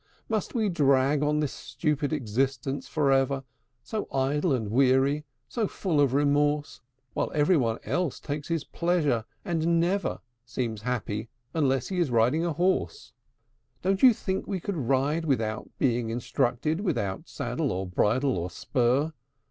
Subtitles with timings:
[0.27, 3.43] Must we drag on this stupid existence forever,
[3.83, 6.81] So idle and weary, so full of remorse,
[7.13, 12.43] While every one else takes his pleasure, and never Seems happy unless he is riding
[12.43, 13.13] a horse?
[13.13, 13.77] II.
[13.83, 18.49] "Don't you think we could ride without being instructed, Without any saddle or bridle or
[18.49, 19.13] spur?